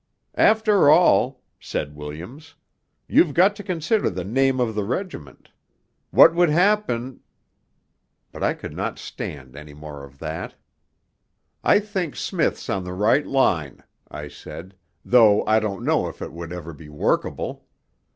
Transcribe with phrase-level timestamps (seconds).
[0.33, 2.55] 'After all,' said Williams,
[3.07, 5.49] 'you've got to consider the name of the regiment.
[6.09, 7.19] What would happen'
[8.31, 10.55] But I could not stand any more of that.
[11.63, 14.73] 'I think Smith's on the right line,' I said,
[15.05, 17.67] 'though I don't know if it would ever be workable.